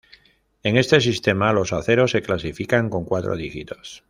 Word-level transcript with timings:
En 0.63 0.77
este 0.77 0.99
sistema 0.99 1.53
los 1.53 1.73
aceros 1.73 2.09
se 2.09 2.23
clasifican 2.23 2.89
con 2.89 3.05
cuatro 3.05 3.35
dígitos. 3.35 3.99